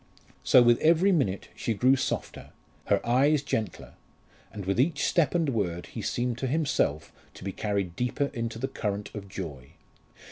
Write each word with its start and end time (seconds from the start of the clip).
So 0.43 0.63
with 0.63 0.79
every 0.79 1.11
minute 1.11 1.49
she 1.55 1.75
grew 1.75 1.95
softer, 1.95 2.49
her 2.85 3.07
eye 3.07 3.35
gentler, 3.35 3.93
and 4.51 4.65
with 4.65 4.79
each 4.79 5.05
step 5.05 5.35
and 5.35 5.49
word 5.49 5.85
he 5.85 6.01
seemed 6.01 6.39
to 6.39 6.47
himself 6.47 7.13
to 7.35 7.43
be 7.43 7.51
carried 7.51 7.95
deeper 7.95 8.31
into 8.33 8.57
the 8.57 8.67
current 8.67 9.13
of 9.13 9.29
joy. 9.29 9.73